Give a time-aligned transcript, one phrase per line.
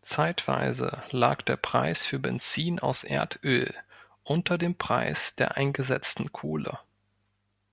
[0.00, 3.74] Zeitweise lag der Preis für Benzin aus Erdöl
[4.24, 6.78] unter dem Preis der eingesetzten Kohle.